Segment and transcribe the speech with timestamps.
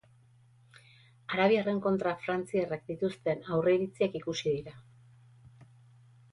[1.35, 4.77] Arabiarren kontra frantziarrek dituzten aurre-iritziak ikusi dira.